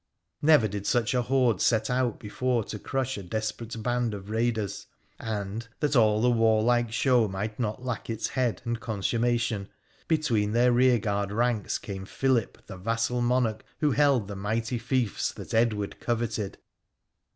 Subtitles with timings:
[0.41, 4.87] Never did such a horde set out before to crush a desperate band of raiders.
[5.19, 9.69] And, that all the warlike show might not lack its head and consummation,
[10.07, 15.53] between their rearguard ranks came Philip, the vassal monarch who held the mighty fiefs that
[15.53, 16.57] Edward coveted.